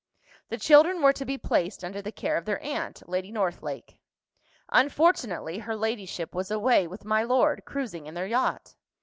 [0.49, 3.99] The children were to be placed under the care of their aunt, Lady Northlake.
[4.69, 8.73] Unfortunately, her ladyship was away with my lord, cruising in their yacht.